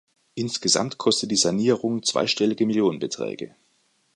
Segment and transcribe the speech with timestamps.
[0.33, 3.53] Insgesamt kostet die Sanierung zweistellige Millionenbeträge.